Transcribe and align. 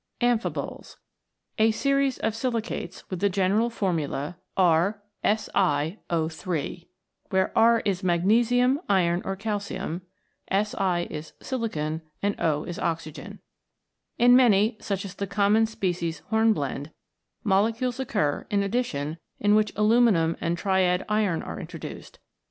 Amphiboles. 0.19 0.95
A 1.59 1.69
series 1.69 2.17
of 2.17 2.33
silicates 2.33 3.07
with 3.11 3.19
the 3.19 3.29
general 3.29 3.69
formula 3.69 4.35
RSi0 4.57 5.95
3, 6.33 6.89
where 7.29 7.55
R 7.55 7.81
is 7.85 8.03
magnesium, 8.03 8.79
iron 8.89 9.21
or 9.23 9.35
calcium; 9.35 10.01
in 10.47 11.19
many, 14.19 14.77
such 14.81 15.05
as 15.05 15.13
the 15.13 15.27
common 15.27 15.65
species 15.67 16.21
Hornblende, 16.31 16.91
molecules 17.43 17.99
occur 17.99 18.47
in 18.49 18.63
addition 18.63 19.17
in 19.39 19.53
which 19.53 19.71
aluminium 19.75 20.35
and 20.41 20.57
triad 20.57 21.05
iron 21.09 21.43
are 21.43 21.59
introduced. 21.59 22.17